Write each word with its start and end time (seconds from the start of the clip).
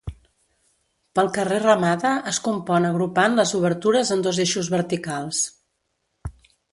Pel 1.17 1.27
carrer 1.33 1.59
Ramada 1.65 2.13
es 2.31 2.39
compon 2.47 2.87
agrupant 2.89 3.35
les 3.41 3.53
obertures 3.59 4.13
en 4.17 4.23
dos 4.29 4.39
eixos 4.47 4.71
verticals. 4.77 5.43